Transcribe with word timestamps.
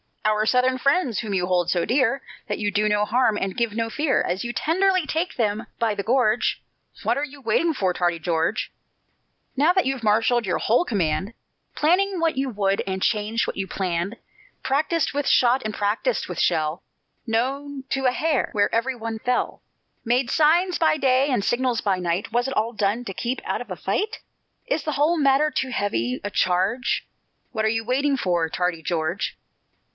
"Our 0.25 0.47
Southern 0.47 0.79
friends!" 0.79 1.19
whom 1.19 1.35
you 1.35 1.45
hold 1.45 1.69
so 1.69 1.85
dear 1.85 2.23
That 2.47 2.57
you 2.57 2.71
do 2.71 2.87
no 2.89 3.05
harm 3.05 3.37
and 3.37 3.55
give 3.57 3.73
no 3.75 3.89
fear, 3.89 4.23
As 4.23 4.43
you 4.43 4.51
tenderly 4.53 5.05
take 5.05 5.35
them 5.35 5.67
by 5.77 5.93
the 5.93 6.01
gorge 6.03 6.63
What 7.03 7.17
are 7.17 7.23
you 7.23 7.39
waiting 7.41 7.73
for, 7.73 7.93
tardy 7.93 8.17
George? 8.17 8.71
Now 9.55 9.73
that 9.73 9.85
you've 9.85 10.03
marshalled 10.03 10.45
your 10.45 10.57
whole 10.57 10.85
command, 10.85 11.33
Planned 11.75 12.19
what 12.21 12.37
you 12.37 12.49
would, 12.49 12.81
and 12.87 13.01
changed 13.03 13.45
what 13.45 13.57
you 13.57 13.67
planned; 13.67 14.17
Practised 14.63 15.13
with 15.13 15.27
shot 15.27 15.61
and 15.65 15.73
practised 15.73 16.27
with 16.27 16.39
shell, 16.39 16.81
Know 17.27 17.83
to 17.89 18.05
a 18.05 18.11
hair 18.11 18.49
where 18.53 18.73
every 18.73 18.95
one 18.95 19.19
fell, 19.19 19.61
Made 20.05 20.31
signs 20.31 20.79
by 20.79 20.97
day 20.97 21.29
and 21.29 21.43
signals 21.43 21.81
by 21.81 21.99
night; 21.99 22.31
Was 22.31 22.47
it 22.47 22.55
all 22.55 22.73
done 22.73 23.05
to 23.05 23.13
keep 23.13 23.39
out 23.43 23.61
of 23.61 23.69
a 23.69 23.75
fight? 23.75 24.19
Is 24.65 24.83
the 24.83 24.93
whole 24.93 25.17
matter 25.17 25.51
too 25.51 25.69
heavy 25.69 26.19
a 26.23 26.31
charge? 26.31 27.05
What 27.51 27.65
are 27.65 27.69
you 27.69 27.83
waiting 27.83 28.17
for, 28.17 28.49
tardy 28.49 28.81
George? 28.81 29.37